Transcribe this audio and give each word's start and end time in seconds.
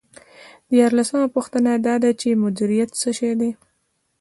دیارلسمه 0.71 1.27
پوښتنه 1.35 1.71
دا 1.87 1.95
ده 2.03 2.11
چې 2.21 2.39
مدیریت 2.43 2.89
څه 3.01 3.09
شی 3.17 3.31
دی. 3.39 3.51